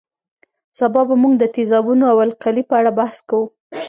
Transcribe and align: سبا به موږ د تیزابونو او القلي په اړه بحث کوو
سبا 0.79 1.01
به 1.07 1.15
موږ 1.23 1.33
د 1.37 1.43
تیزابونو 1.55 2.03
او 2.11 2.17
القلي 2.25 2.63
په 2.69 2.73
اړه 2.79 2.91
بحث 2.99 3.17
کوو 3.29 3.47